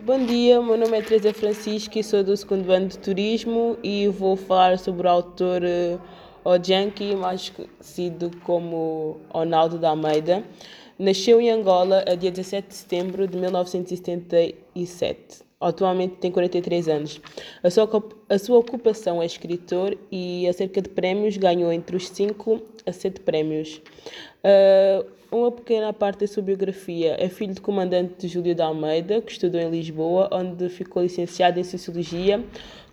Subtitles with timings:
[0.00, 4.06] Bom dia, meu nome é Teresa Francisco e sou do segundo ano de Turismo e
[4.06, 6.00] vou falar sobre o autor uh,
[6.48, 10.44] Ojanki, mais conhecido como Ronaldo da Almeida.
[10.96, 15.42] Nasceu em Angola a dia 17 de setembro de 1977.
[15.60, 17.20] Atualmente tem 43 anos.
[17.60, 17.88] A sua,
[18.28, 22.92] a sua ocupação é escritor e a cerca de prémios ganhou entre os 5 a
[22.92, 23.82] 7 prémios.
[24.44, 29.32] Uh, uma pequena parte da sua biografia é filho de comandante Júlio de Almeida, que
[29.32, 32.42] estudou em Lisboa, onde ficou licenciado em Sociologia,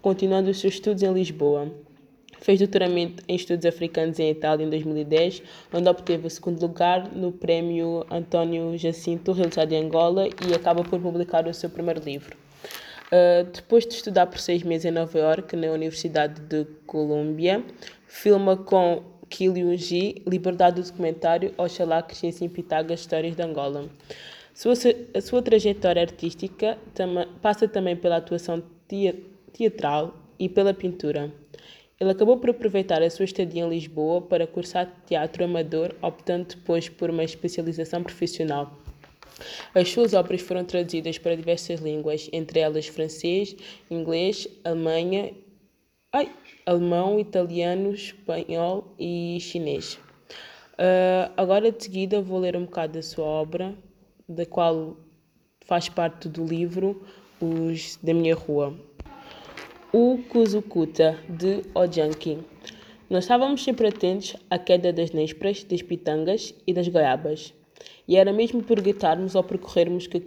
[0.02, 1.72] continuando os seus estudos em Lisboa.
[2.42, 5.42] Fez doutoramento em estudos africanos em Itália em 2010,
[5.74, 11.00] onde obteve o segundo lugar no prémio António Jacinto, realizado em Angola, e acaba por
[11.00, 12.36] publicar o seu primeiro livro.
[13.08, 17.64] Uh, depois de estudar por seis meses em Nova York, na Universidade de Colômbia,
[18.08, 23.90] filma com Killian G, Liberdade do Documentário, Oxalá que Crescem Pitagas, Histórias de Angola.
[24.54, 24.74] Sua,
[25.14, 28.64] a sua trajetória artística tam, passa também pela atuação
[29.52, 31.32] teatral e pela pintura.
[32.00, 36.90] Ele acabou por aproveitar a sua estadia em Lisboa para cursar teatro amador, optando depois
[36.90, 38.78] por uma especialização profissional.
[39.74, 43.56] As suas obras foram traduzidas para diversas línguas, entre elas francês,
[43.90, 45.30] inglês, alemã,
[46.16, 46.32] ai,
[46.66, 50.00] alemão, italiano, espanhol e chinês.
[50.76, 53.76] Uh, agora de seguida vou ler um bocado da sua obra,
[54.28, 54.96] da qual
[55.66, 57.06] faz parte do livro
[57.42, 58.74] Os da Minha Rua.
[59.92, 62.40] O Kuzukuta, de Ojanki.
[63.10, 67.54] Nós estávamos sempre atentos à queda das nésperas, das pitangas e das goiabas.
[68.08, 70.24] E era mesmo por gritarmos ou percorrermos que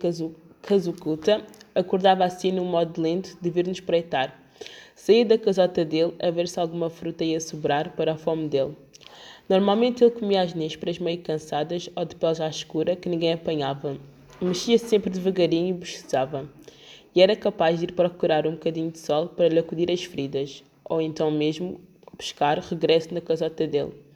[0.60, 4.47] Kazukuta acordava assim num modo lento de vir nos espreitar.
[4.94, 8.76] Saía da casota dele a ver se alguma fruta ia sobrar para a fome dele.
[9.48, 13.96] Normalmente ele comia as nésperas meio cansadas ou de pele já escura que ninguém apanhava.
[14.40, 16.48] Mexia -se sempre devagarinho e bocejava.
[17.14, 20.62] E era capaz de ir procurar um bocadinho de sol para lhe acudir as feridas,
[20.84, 21.80] ou então mesmo
[22.16, 24.07] pescar regresso na casota dele.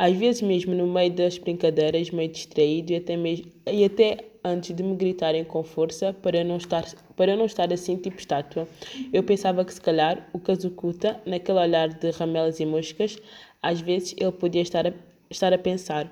[0.00, 4.72] Às vezes mesmo no meio das brincadeiras, meio distraído e até, mesmo, e até antes
[4.72, 6.84] de me gritarem com força para não estar,
[7.16, 8.68] para não estar assim tipo estátua,
[9.12, 13.18] eu pensava que se calhar o Kazukuta, naquele olhar de ramelas e moscas,
[13.60, 14.92] às vezes ele podia estar a,
[15.28, 16.08] estar a pensar.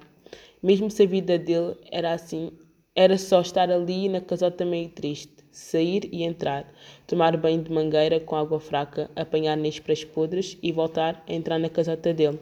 [0.61, 2.51] Mesmo se a vida dele era assim,
[2.93, 6.67] era só estar ali na casota meio triste, sair e entrar,
[7.07, 11.69] tomar banho de mangueira com água fraca, apanhar nésperas podres e voltar a entrar na
[11.69, 12.41] casota dele.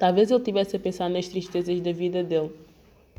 [0.00, 2.50] Talvez ele tivesse a pensar nas tristezas da vida dele.